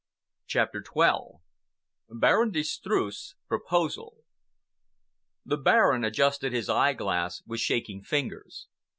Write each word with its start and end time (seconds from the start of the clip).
CHAPTER 0.47 0.83
XII 0.83 1.41
BARON 2.09 2.49
DE 2.49 2.63
STREUSS' 2.63 3.35
PROPOSAL 3.47 4.23
The 5.45 5.57
Baron 5.57 6.03
adjusted 6.03 6.51
his 6.53 6.69
eyeglass 6.69 7.43
with 7.45 7.59
shaking 7.59 8.01
fingers. 8.01 8.67